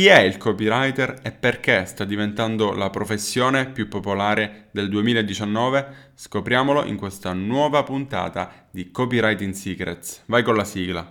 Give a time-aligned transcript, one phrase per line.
[0.00, 6.12] Chi è il copywriter e perché sta diventando la professione più popolare del 2019?
[6.14, 10.22] Scopriamolo in questa nuova puntata di Copywriting Secrets.
[10.24, 11.06] Vai con la sigla.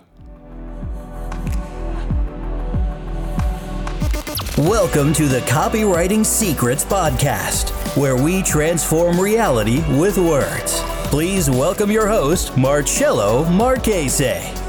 [4.56, 10.82] Welcome to the Copywriting Secrets Podcast, where we transform reality with words.
[11.10, 14.59] Please welcome your host, Marcello Marchese.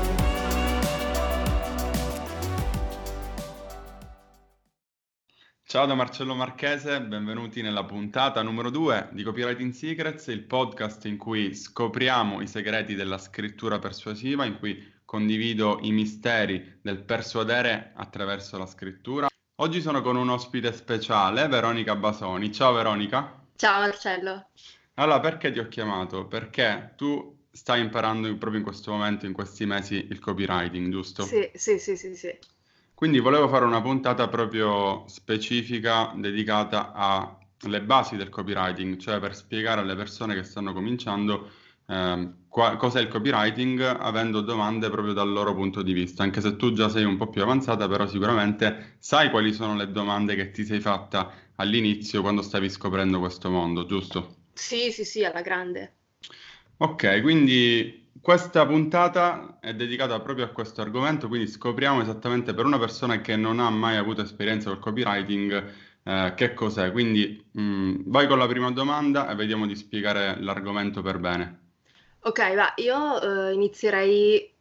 [5.71, 11.15] Ciao da Marcello Marchese, benvenuti nella puntata numero 2 di Copywriting Secrets, il podcast in
[11.15, 18.57] cui scopriamo i segreti della scrittura persuasiva, in cui condivido i misteri del persuadere attraverso
[18.57, 19.29] la scrittura.
[19.61, 22.51] Oggi sono con un ospite speciale, Veronica Basoni.
[22.51, 23.41] Ciao Veronica.
[23.55, 24.49] Ciao Marcello.
[24.95, 26.25] Allora, perché ti ho chiamato?
[26.25, 31.23] Perché tu stai imparando proprio in questo momento, in questi mesi, il copywriting, giusto?
[31.23, 32.37] Sì, sì, sì, sì, sì.
[33.01, 39.81] Quindi volevo fare una puntata proprio specifica dedicata alle basi del copywriting, cioè per spiegare
[39.81, 41.49] alle persone che stanno cominciando
[41.87, 46.21] eh, qua, cos'è il copywriting, avendo domande proprio dal loro punto di vista.
[46.21, 49.91] Anche se tu già sei un po' più avanzata, però sicuramente sai quali sono le
[49.91, 54.35] domande che ti sei fatta all'inizio quando stavi scoprendo questo mondo, giusto?
[54.53, 55.95] Sì, sì, sì, alla grande.
[56.77, 62.77] Ok, quindi questa puntata è dedicata proprio a questo argomento, quindi scopriamo esattamente per una
[62.77, 66.91] persona che non ha mai avuto esperienza col copywriting eh, che cos'è.
[66.91, 71.59] Quindi mh, mm, vai con la prima domanda e vediamo di spiegare l'argomento per bene.
[72.21, 74.53] Ok, va, io eh, inizierei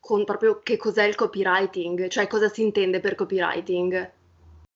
[0.00, 4.12] con proprio che cos'è il copywriting, cioè cosa si intende per copywriting.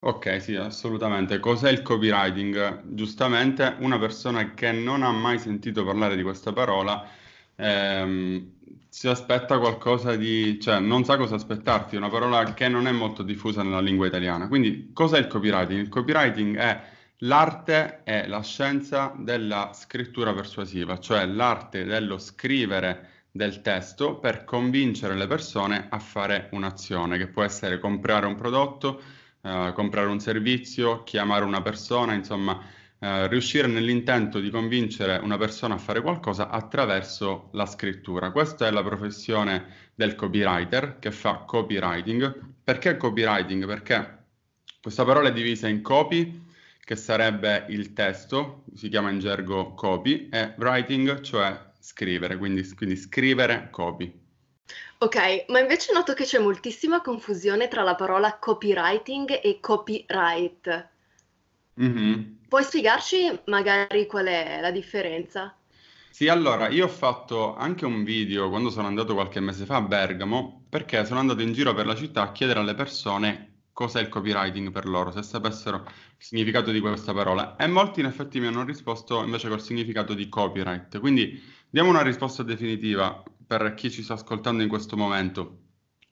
[0.03, 1.41] Ok, sì, assolutamente.
[1.41, 2.83] Cos'è il copywriting?
[2.84, 7.19] Giustamente, una persona che non ha mai sentito parlare di questa parola
[7.61, 8.53] ehm,
[8.89, 13.22] si aspetta qualcosa di, cioè non sa cosa aspettarti, una parola che non è molto
[13.22, 14.48] diffusa nella lingua italiana.
[14.48, 15.81] Quindi cos'è il copywriting?
[15.81, 16.81] Il copywriting è
[17.19, 25.15] l'arte e la scienza della scrittura persuasiva, cioè l'arte dello scrivere del testo per convincere
[25.15, 29.00] le persone a fare un'azione, che può essere comprare un prodotto,
[29.43, 32.60] eh, comprare un servizio, chiamare una persona, insomma
[33.03, 38.31] eh, riuscire nell'intento di convincere una persona a fare qualcosa attraverso la scrittura.
[38.31, 42.55] Questa è la professione del copywriter che fa copywriting.
[42.62, 43.66] Perché copywriting?
[43.66, 44.19] Perché
[44.83, 46.49] questa parola è divisa in copy,
[46.84, 52.97] che sarebbe il testo, si chiama in gergo copy, e writing, cioè scrivere, quindi, quindi
[52.97, 54.12] scrivere copy.
[54.99, 60.90] Ok, ma invece noto che c'è moltissima confusione tra la parola copywriting e copyright.
[61.81, 62.22] Mm-hmm.
[62.48, 65.54] Puoi spiegarci magari qual è la differenza?
[66.10, 69.82] Sì, allora, io ho fatto anche un video quando sono andato qualche mese fa a
[69.82, 74.08] Bergamo, perché sono andato in giro per la città a chiedere alle persone cos'è il
[74.08, 77.56] copywriting per loro, se sapessero il significato di questa parola.
[77.56, 80.98] E molti in effetti mi hanno risposto invece col significato di copyright.
[80.98, 85.60] Quindi diamo una risposta definitiva per chi ci sta ascoltando in questo momento.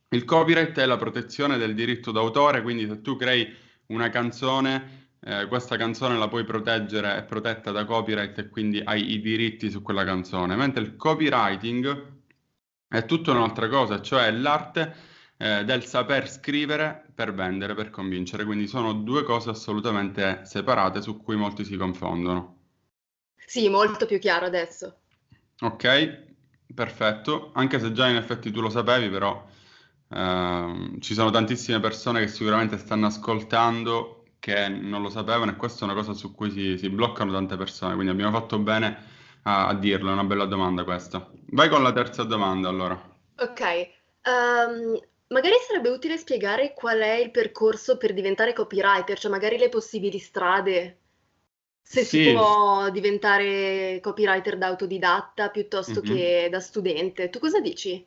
[0.09, 3.55] Il copyright è la protezione del diritto d'autore, quindi se tu crei
[3.89, 9.13] una canzone eh, questa canzone la puoi proteggere, è protetta da copyright e quindi hai
[9.13, 12.17] i diritti su quella canzone, mentre il copywriting
[12.89, 14.95] è tutta un'altra cosa, cioè l'arte
[15.37, 21.21] eh, del saper scrivere per vendere, per convincere, quindi sono due cose assolutamente separate su
[21.21, 22.57] cui molti si confondono.
[23.37, 25.01] Sì, molto più chiaro adesso.
[25.61, 26.25] Ok,
[26.75, 29.47] perfetto, anche se già in effetti tu lo sapevi, però
[30.11, 35.81] eh, ci sono tantissime persone che sicuramente stanno ascoltando che non lo sapevano e questa
[35.81, 38.97] è una cosa su cui si, si bloccano tante persone, quindi abbiamo fatto bene
[39.43, 41.29] a, a, dirlo, è una bella domanda questa.
[41.51, 43.17] Vai con la terza domanda allora.
[43.39, 43.91] Ok,
[44.25, 49.69] um, magari sarebbe utile spiegare qual è il percorso per diventare copywriter, cioè magari le
[49.69, 50.99] possibili strade.
[51.83, 52.25] Se sì.
[52.25, 56.15] si può diventare copywriter da autodidatta piuttosto mm-hmm.
[56.15, 57.31] che da studente.
[57.31, 58.07] Tu cosa dici?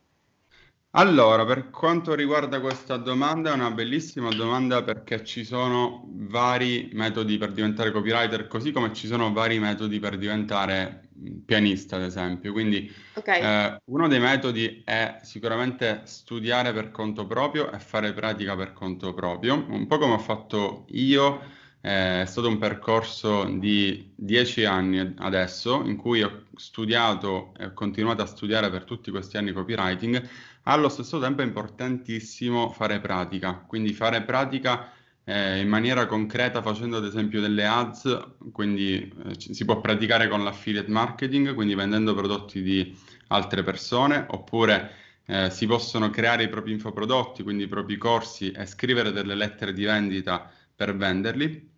[0.93, 7.37] Allora, per quanto riguarda questa domanda, è una bellissima domanda perché ci sono vari metodi
[7.37, 11.07] per diventare copywriter, così come ci sono vari metodi per diventare
[11.45, 12.51] pianista, ad esempio.
[12.51, 13.41] Quindi okay.
[13.41, 19.13] eh, uno dei metodi è sicuramente studiare per conto proprio e fare pratica per conto
[19.13, 21.59] proprio, un po' come ho fatto io.
[21.83, 27.73] Eh, è stato un percorso di dieci anni adesso, in cui ho studiato e ho
[27.73, 30.21] continuato a studiare per tutti questi anni copywriting
[30.63, 34.91] allo stesso tempo è importantissimo fare pratica, quindi fare pratica
[35.23, 40.43] eh, in maniera concreta facendo ad esempio delle ads, quindi eh, si può praticare con
[40.43, 42.97] l'affiliate marketing, quindi vendendo prodotti di
[43.27, 44.91] altre persone, oppure
[45.25, 49.73] eh, si possono creare i propri infoprodotti, quindi i propri corsi e scrivere delle lettere
[49.73, 51.69] di vendita per venderli,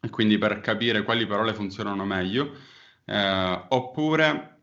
[0.00, 2.54] e quindi per capire quali parole funzionano meglio,
[3.06, 4.53] eh, oppure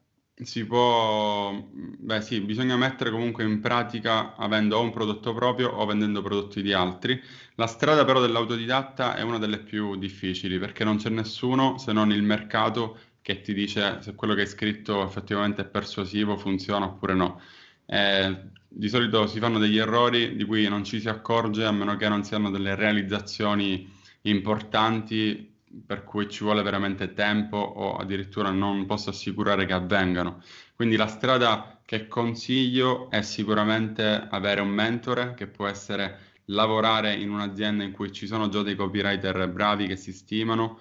[0.44, 5.86] si può, beh sì, bisogna mettere comunque in pratica avendo o un prodotto proprio o
[5.86, 7.22] vendendo prodotti di altri.
[7.56, 12.12] La strada però dell'autodidatta è una delle più difficili perché non c'è nessuno se non
[12.12, 17.14] il mercato che ti dice se quello che hai scritto effettivamente è persuasivo, funziona oppure
[17.14, 17.42] no.
[17.86, 18.36] Eh,
[18.68, 22.08] di solito si fanno degli errori di cui non ci si accorge a meno che
[22.10, 23.88] non siano delle realizzazioni
[24.22, 25.51] importanti
[25.86, 30.42] per cui ci vuole veramente tempo o addirittura non posso assicurare che avvengano.
[30.76, 37.32] Quindi la strada che consiglio è sicuramente avere un mentore che può essere lavorare in
[37.32, 40.80] un'azienda in cui ci sono già dei copywriter bravi che si stimano,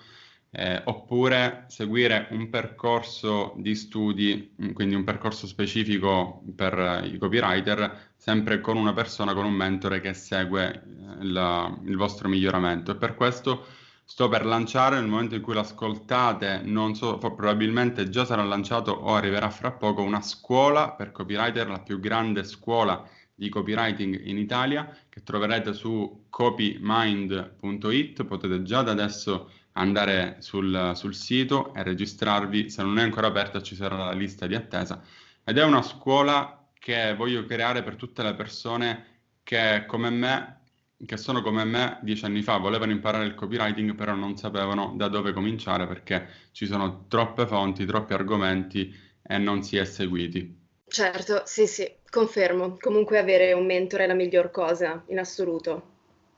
[0.53, 8.61] eh, oppure seguire un percorso di studi, quindi un percorso specifico per i copywriter, sempre
[8.61, 12.93] con una persona, con un mentore che segue eh, il, il vostro miglioramento.
[12.93, 13.65] E per questo
[14.11, 19.15] sto per lanciare nel momento in cui l'ascoltate, non so, probabilmente già sarà lanciato o
[19.15, 24.93] arriverà fra poco una scuola per copywriter, la più grande scuola di copywriting in Italia
[25.09, 32.83] che troverete su copymind.it, potete già da adesso andare sul, sul sito e registrarvi, se
[32.83, 35.01] non è ancora aperta ci sarà la lista di attesa.
[35.45, 39.05] Ed è una scuola che voglio creare per tutte le persone
[39.45, 40.60] che come me
[41.05, 45.09] che sono come me dieci anni fa, volevano imparare il copywriting, però non sapevano da
[45.09, 50.59] dove cominciare perché ci sono troppe fonti, troppi argomenti e non si è seguiti.
[50.87, 52.77] Certo, sì, sì, confermo.
[52.79, 55.89] Comunque avere un mentore è la miglior cosa, in assoluto.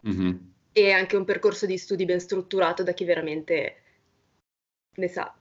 [0.07, 0.37] Mm-hmm.
[0.73, 3.83] E anche un percorso di studi ben strutturato da chi veramente
[4.95, 5.35] ne sa.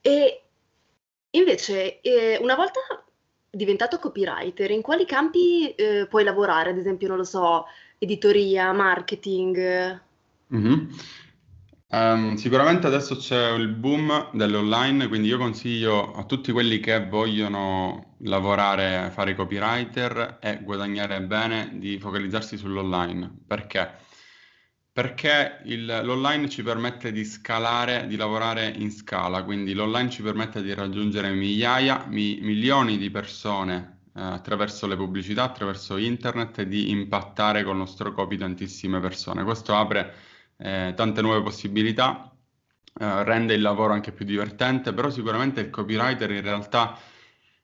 [0.00, 0.42] E
[1.30, 2.80] invece, eh, una volta
[3.50, 6.70] diventato copywriter, in quali campi eh, puoi lavorare?
[6.70, 7.66] Ad esempio, non lo so,
[8.04, 10.00] editoria, marketing?
[10.54, 10.88] Mm-hmm.
[11.94, 18.16] Um, sicuramente adesso c'è il boom dell'online, quindi io consiglio a tutti quelli che vogliono
[18.22, 23.30] lavorare, fare copywriter e guadagnare bene di focalizzarsi sull'online.
[23.46, 23.92] Perché?
[24.92, 30.62] Perché il, l'online ci permette di scalare, di lavorare in scala, quindi l'online ci permette
[30.62, 37.72] di raggiungere migliaia, mi, milioni di persone attraverso le pubblicità, attraverso internet, di impattare con
[37.72, 39.44] il nostro copy tantissime persone.
[39.44, 40.14] Questo apre
[40.56, 42.30] eh, tante nuove possibilità,
[42.98, 46.98] eh, rende il lavoro anche più divertente, però sicuramente il copywriter in realtà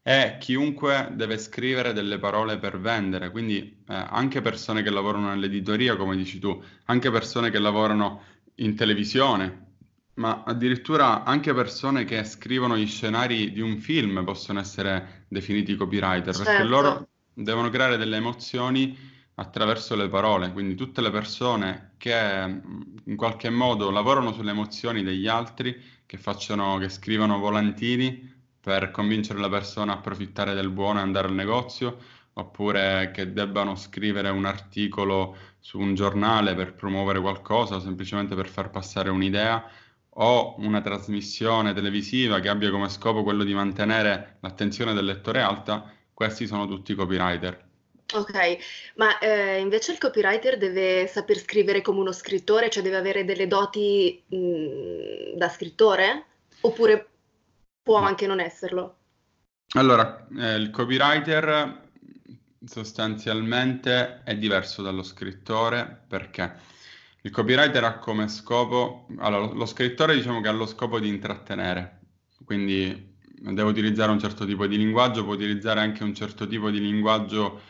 [0.02, 5.96] è chiunque deve scrivere delle parole per vendere, quindi eh, anche persone che lavorano nell'editoria,
[5.96, 8.22] come dici tu, anche persone che lavorano
[8.56, 9.69] in televisione,
[10.14, 16.34] ma addirittura anche persone che scrivono gli scenari di un film possono essere definiti copywriter,
[16.34, 16.50] certo.
[16.50, 18.96] perché loro devono creare delle emozioni
[19.34, 22.60] attraverso le parole, quindi tutte le persone che mm,
[23.04, 29.38] in qualche modo lavorano sulle emozioni degli altri, che, facciano, che scrivono volantini per convincere
[29.38, 31.98] la persona a approfittare del buono e andare al negozio,
[32.34, 38.48] oppure che debbano scrivere un articolo su un giornale per promuovere qualcosa o semplicemente per
[38.48, 39.64] far passare un'idea,
[40.14, 45.92] o una trasmissione televisiva che abbia come scopo quello di mantenere l'attenzione del lettore alta,
[46.12, 47.68] questi sono tutti copywriter.
[48.12, 48.58] Ok,
[48.96, 53.46] ma eh, invece il copywriter deve saper scrivere come uno scrittore, cioè deve avere delle
[53.46, 56.24] doti mh, mm, da scrittore?
[56.62, 57.08] Oppure
[57.82, 58.96] può anche non esserlo?
[59.74, 61.88] Allora, eh, il copywriter
[62.64, 66.52] sostanzialmente è diverso dallo scrittore perché
[67.22, 72.00] il copywriter ha come scopo, allora lo scrittore diciamo che ha lo scopo di intrattenere,
[72.44, 76.80] quindi deve utilizzare un certo tipo di linguaggio, può utilizzare anche un certo tipo di
[76.80, 77.60] linguaggio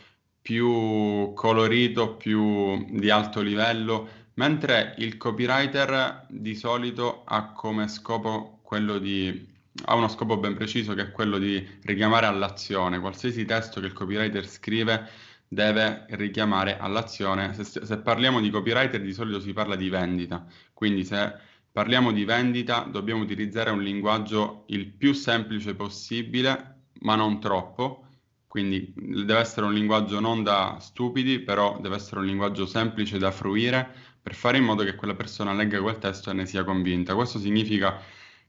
[0.40, 8.98] più colorito, più di alto livello, mentre il copywriter di solito ha come scopo quello
[8.98, 9.48] di
[9.84, 12.98] ha uno scopo ben preciso che è quello di richiamare all'azione.
[12.98, 15.08] Qualsiasi testo che il copywriter scrive
[15.52, 17.52] deve richiamare all'azione.
[17.54, 21.34] Se, se, parliamo di copywriter di solito si parla di vendita, quindi se
[21.72, 28.04] parliamo di vendita dobbiamo utilizzare un linguaggio il più semplice possibile, ma non troppo.
[28.46, 33.30] Quindi deve essere un linguaggio non da stupidi, però deve essere un linguaggio semplice da
[33.30, 33.88] fruire
[34.22, 37.14] per fare in modo che quella persona legga quel testo e ne sia convinta.
[37.14, 38.00] Questo significa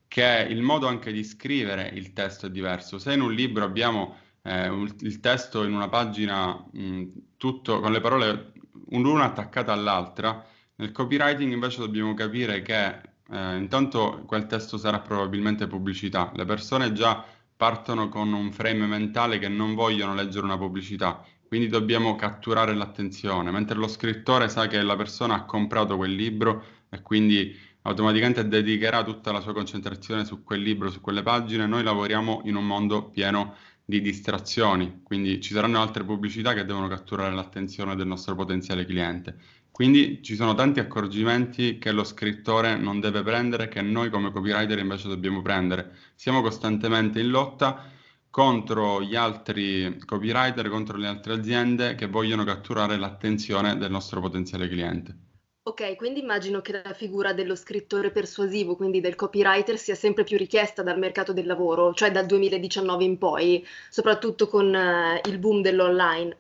[0.08, 3.00] che il modo anche di scrivere il testo è diverso.
[3.00, 4.68] Se in un libro abbiamo eh,
[5.00, 7.04] il testo in una pagina mh,
[7.38, 8.54] tutto con le parole
[8.90, 10.46] l'una attaccata all'altra.
[10.76, 12.86] Nel copywriting invece dobbiamo capire che
[13.32, 17.24] eh, intanto quel testo sarà probabilmente pubblicità, le persone già
[17.56, 23.52] partono con un frame mentale che non vogliono leggere una pubblicità, quindi dobbiamo catturare l'attenzione,
[23.52, 29.04] mentre lo scrittore sa che la persona ha comprato quel libro e quindi automaticamente dedicherà
[29.04, 33.10] tutta la sua concentrazione su quel libro, su quelle pagine, noi lavoriamo in un mondo
[33.10, 33.56] pieno
[33.92, 39.36] di distrazioni, quindi ci saranno altre pubblicità che devono catturare l'attenzione del nostro potenziale cliente.
[39.70, 44.80] Quindi ci sono tanti accorgimenti che lo scrittore non deve prendere, che noi come copywriter
[44.80, 45.92] invece dobbiamo prendere.
[46.16, 47.84] Siamo costantemente in lotta
[48.30, 54.70] contro gli altri copywriter, contro le altre aziende che vogliono catturare l'attenzione del nostro potenziale
[54.70, 55.31] cliente.
[55.64, 60.36] Ok, quindi immagino che la figura dello scrittore persuasivo, quindi del copywriter, sia sempre più
[60.36, 65.62] richiesta dal mercato del lavoro, cioè dal 2019 in poi, soprattutto con uh, il boom
[65.62, 66.36] dell'online.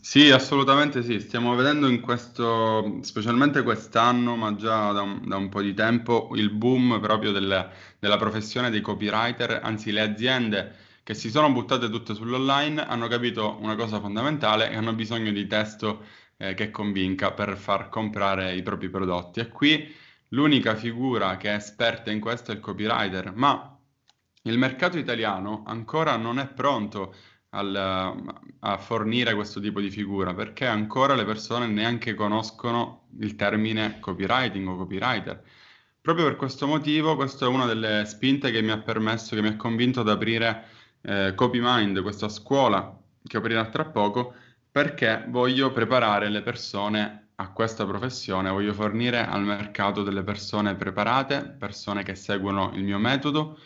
[0.00, 1.20] Sì, assolutamente sì.
[1.20, 6.30] Stiamo vedendo in questo, specialmente quest'anno, ma già da un, da un po' di tempo,
[6.34, 7.70] il boom proprio del,
[8.00, 13.58] della professione dei copywriter, anzi le aziende che si sono buttate tutte sull'online hanno capito
[13.60, 16.00] una cosa fondamentale e hanno bisogno di testo
[16.36, 19.40] eh, che convinca per far comprare i propri prodotti.
[19.40, 19.94] E qui
[20.28, 23.78] l'unica figura che è esperta in questo è il copywriter, ma
[24.42, 27.14] il mercato italiano ancora non è pronto
[27.50, 27.74] al,
[28.60, 34.68] a fornire questo tipo di figura, perché ancora le persone neanche conoscono il termine copywriting
[34.68, 35.42] o copywriter.
[36.00, 39.48] Proprio per questo motivo, questa è una delle spinte che mi ha permesso, che mi
[39.48, 40.66] ha convinto ad aprire
[41.02, 44.34] eh, CopyMind, questa scuola che aprirà tra poco,
[44.76, 51.56] perché voglio preparare le persone a questa professione, voglio fornire al mercato delle persone preparate,
[51.58, 53.58] persone che seguono il mio metodo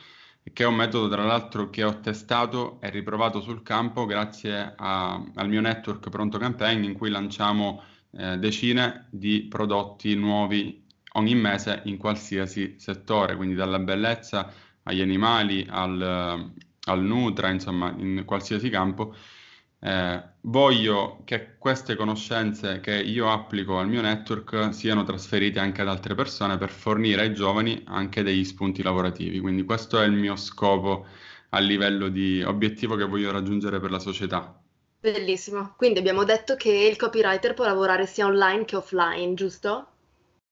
[0.53, 5.21] che è un metodo tra l'altro che ho testato e riprovato sul campo grazie a,
[5.35, 11.83] al mio network Pronto Campaign in cui lanciamo eh, decine di prodotti nuovi ogni mese
[11.87, 14.49] in qualsiasi settore, quindi dalla bellezza
[14.85, 16.53] agli animali al,
[16.85, 19.13] al nutra, insomma in qualsiasi campo
[19.81, 25.89] eh, voglio che queste conoscenze che io applico al mio network siano trasferite anche ad
[25.89, 29.41] altre persone per fornire ai giovani anche degli spunti lavorativi.
[29.41, 31.07] Quindi questo è il mio scopo
[31.51, 34.55] a livello di obiettivo che voglio raggiungere per la società.
[35.01, 35.75] Bellissimo.
[35.77, 39.87] Quindi abbiamo detto che il copywriter può lavorare sia online che offline, giusto?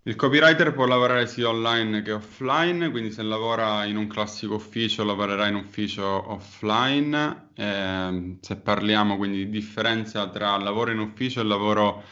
[0.02, 5.04] Il copywriter può lavorare sia online che offline, quindi se lavora in un classico ufficio
[5.04, 7.50] lavorerà in ufficio offline.
[7.54, 12.02] Eh, se parliamo quindi di differenza tra lavoro in ufficio e lavoro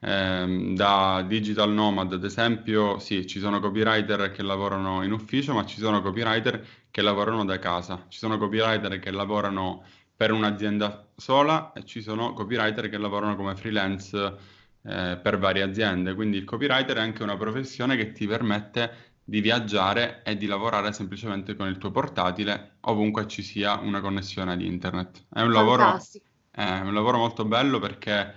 [0.00, 5.66] eh, da digital nomad, ad esempio, sì, ci sono copywriter che lavorano in ufficio, ma
[5.66, 8.06] ci sono copywriter che lavorano da casa.
[8.08, 9.84] Ci sono copywriter che lavorano
[10.16, 16.14] per un'azienda sola e ci sono copywriter che lavorano come freelance eh, per varie aziende.
[16.14, 20.92] Quindi il copywriter è anche una professione che ti permette di viaggiare e di lavorare
[20.92, 25.26] semplicemente con il tuo portatile ovunque ci sia una connessione ad internet.
[25.32, 26.00] È un, lavoro,
[26.50, 28.34] è un lavoro, molto bello perché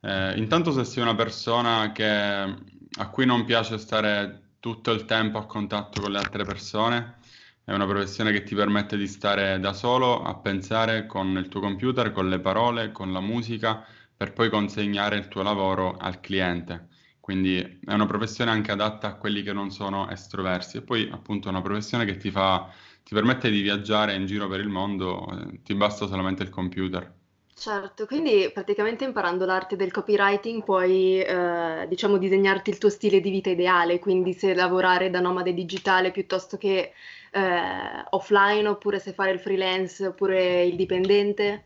[0.00, 5.38] eh, intanto se sei una persona che, a cui non piace stare tutto il tempo
[5.38, 7.16] a contatto con le altre persone,
[7.64, 11.60] è una professione che ti permette di stare da solo a pensare con il tuo
[11.60, 13.84] computer, con le parole, con la musica
[14.22, 16.90] per poi consegnare il tuo lavoro al cliente.
[17.18, 21.48] Quindi è una professione anche adatta a quelli che non sono estroversi e poi appunto
[21.48, 22.70] è una professione che ti, fa,
[23.02, 27.12] ti permette di viaggiare in giro per il mondo, eh, ti basta solamente il computer.
[27.52, 33.30] Certo, quindi praticamente imparando l'arte del copywriting puoi, eh, diciamo, disegnarti il tuo stile di
[33.30, 36.92] vita ideale, quindi se lavorare da nomade digitale piuttosto che
[37.32, 41.64] eh, offline, oppure se fare il freelance, oppure il dipendente.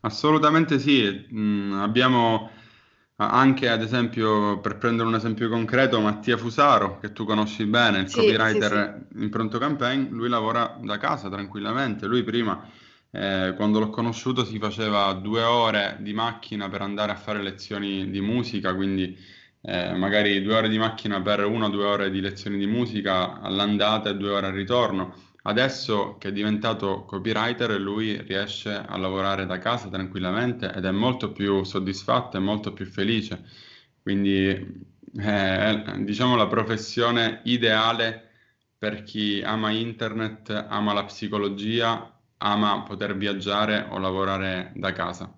[0.00, 2.50] Assolutamente sì, mm, abbiamo
[3.18, 8.08] anche ad esempio, per prendere un esempio concreto, Mattia Fusaro, che tu conosci bene, il
[8.08, 12.06] Sì, sì, copywriter in Pronto Campaign, lui lavora da casa tranquillamente.
[12.06, 12.68] Lui prima,
[13.10, 18.10] eh, quando l'ho conosciuto, si faceva due ore di macchina per andare a fare lezioni
[18.10, 19.16] di musica, quindi
[19.62, 23.40] eh, magari due ore di macchina per una o due ore di lezioni di musica
[23.40, 25.14] all'andata e due ore al ritorno.
[25.48, 31.32] Adesso che è diventato copywriter, lui riesce a lavorare da casa tranquillamente ed è molto
[31.32, 33.44] più soddisfatto e molto più felice.
[34.02, 34.48] Quindi
[35.16, 38.22] è diciamo la professione ideale
[38.76, 45.32] per chi ama internet, ama la psicologia, ama poter viaggiare o lavorare da casa.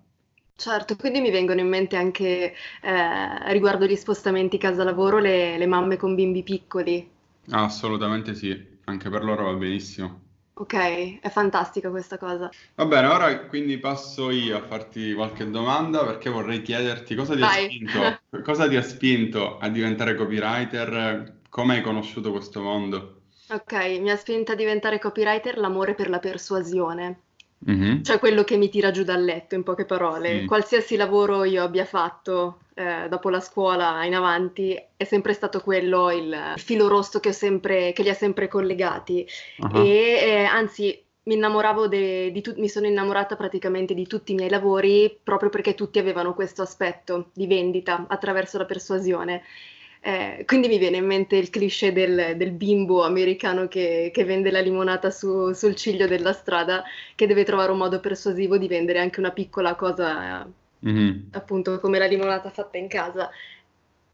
[0.55, 5.97] Certo, quindi mi vengono in mente anche eh, riguardo gli spostamenti casa-lavoro le, le mamme
[5.97, 7.09] con bimbi piccoli.
[7.51, 10.27] Assolutamente sì anche per loro va benissimo.
[10.59, 12.49] Ok, è fantastica questa cosa.
[12.75, 17.41] Va bene, ora quindi passo io a farti qualche domanda perché vorrei chiederti cosa ti,
[17.41, 23.21] ha spinto, cosa ti ha spinto a diventare copywriter, come hai conosciuto questo mondo?
[23.51, 27.21] Ok, mi ha spinto a diventare copywriter l'amore per la persuasione.
[27.69, 28.03] Mm-hmm.
[28.03, 30.41] Cioè quello che mi tira giù dal letto, in poche parole.
[30.41, 30.45] Mm.
[30.45, 36.11] Qualsiasi lavoro io abbia fatto eh, dopo la scuola in avanti, è sempre stato quello
[36.11, 39.27] il, il filo rosso che, sempre, che, li ha sempre collegati.
[39.57, 39.83] Uh-huh.
[39.83, 44.35] E eh, anzi, mi innamoravo de, di tu- mi sono innamorata praticamente di tutti i
[44.35, 49.43] miei lavori proprio perché tutti avevano questo aspetto di vendita attraverso la persuasione.
[50.01, 54.51] Eh, quindi mi viene in mente il cliché del, del bimbo americano che, che vende
[54.51, 56.83] la limonata su, sul ciglio della strada,
[57.13, 60.49] che deve trovare un modo persuasivo di vendere anche una piccola cosa,
[60.85, 61.27] mm-hmm.
[61.31, 63.29] appunto come la limonata fatta in casa.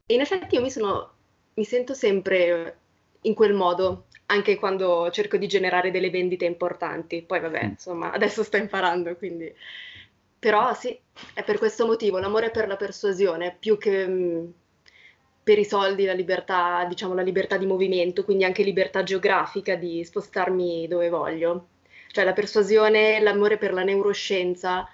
[0.06, 1.12] E in effetti io mi, sono,
[1.54, 2.78] mi sento sempre
[3.22, 7.22] in quel modo, anche quando cerco di generare delle vendite importanti.
[7.22, 7.68] Poi vabbè, mm.
[7.68, 9.52] insomma, adesso sto imparando, quindi...
[10.38, 10.96] Però sì,
[11.32, 14.46] è per questo motivo, l'amore per la persuasione, più che mm,
[15.42, 20.04] per i soldi la libertà, diciamo, la libertà di movimento, quindi anche libertà geografica di
[20.04, 21.68] spostarmi dove voglio.
[22.10, 24.88] Cioè la persuasione, l'amore per la neuroscienza,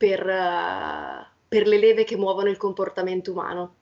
[0.00, 3.74] per, uh, per le leve che muovono il comportamento umano.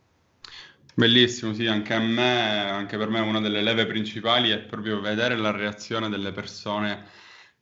[0.92, 5.36] Bellissimo, sì, anche a me, anche per me una delle leve principali è proprio vedere
[5.36, 7.04] la reazione delle persone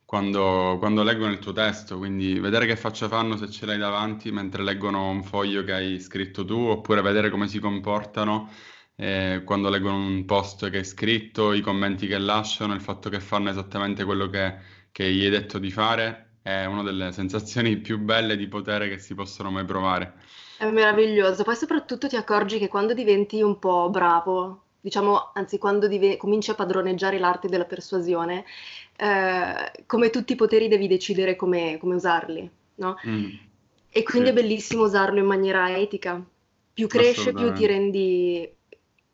[0.07, 4.33] quando, quando, leggono il tuo testo, quindi vedere che faccia fanno se ce l'hai davanti
[4.33, 8.51] mentre leggono un foglio che hai scritto tu, oppure vedere come si comportano
[8.97, 13.21] eh, quando leggono un post che hai scritto, i commenti che lasciano, il fatto che
[13.21, 14.57] fanno esattamente quello che,
[14.91, 18.99] che gli hai detto di fare, è una delle sensazioni più belle di potere che
[18.99, 20.15] si possono mai provare.
[20.57, 25.89] È meraviglioso, poi soprattutto ti accorgi che quando diventi un po' bravo, diciamo, anzi quando
[25.89, 28.45] dive- cominci a padroneggiare l'arte della persuasione,
[28.97, 32.95] eh, come tutti i poteri devi decidere come, come usarli, no?
[33.09, 33.29] Mm.
[33.91, 34.35] E quindi sì.
[34.35, 36.25] è bellissimo usarlo in maniera etica.
[36.73, 38.49] Più cresce, più ti rendi,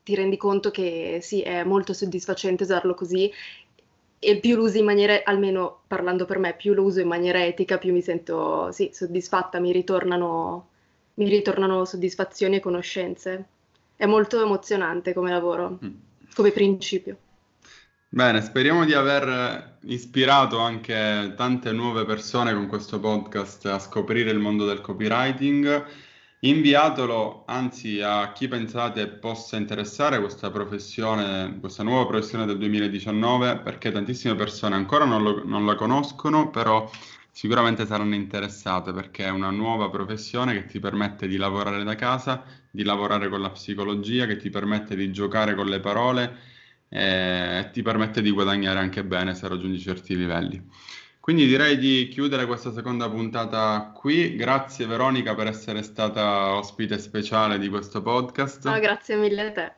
[0.02, 3.32] ti rendi conto che sì, è molto soddisfacente usarlo così
[4.24, 7.44] e più lo usi in maniera, almeno parlando per me, più lo uso in maniera
[7.44, 10.68] etica, più mi sento sì, soddisfatta, mi ritornano,
[11.14, 13.46] mi ritornano soddisfazioni e conoscenze
[14.02, 15.90] è molto emozionante come lavoro, mm.
[16.34, 17.16] come principio.
[18.08, 24.40] Bene, speriamo di aver ispirato anche tante nuove persone con questo podcast a scoprire il
[24.40, 25.84] mondo del copywriting.
[26.44, 33.92] Inviatelo anzi a chi pensate possa interessare questa professione, questa nuova professione del 2019, perché
[33.92, 36.88] tantissime persone ancora non, lo, non la conoscono, però
[37.30, 42.44] sicuramente saranno interessate perché è una nuova professione che ti permette di lavorare da casa,
[42.70, 46.36] di lavorare con la psicologia, che ti permette di giocare con le parole
[46.88, 50.60] eh, e ti permette di guadagnare anche bene se raggiungi certi livelli.
[51.22, 54.34] Quindi direi di chiudere questa seconda puntata qui.
[54.34, 58.66] Grazie Veronica per essere stata ospite speciale di questo podcast.
[58.66, 59.72] Oh, grazie mille a te.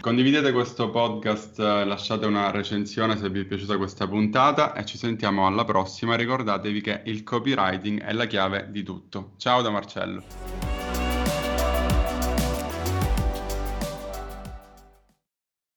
[0.00, 5.46] Condividete questo podcast, lasciate una recensione se vi è piaciuta questa puntata e ci sentiamo
[5.46, 6.16] alla prossima.
[6.16, 9.34] Ricordatevi che il copywriting è la chiave di tutto.
[9.36, 10.67] Ciao da Marcello.